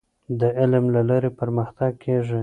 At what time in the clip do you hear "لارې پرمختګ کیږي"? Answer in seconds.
1.09-2.39